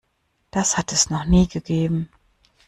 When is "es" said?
0.93-1.11